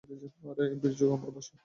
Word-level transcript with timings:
আরে 0.49 0.63
বিরজু, 0.81 1.05
আমার 1.15 1.29
ভাষণ? 1.35 1.55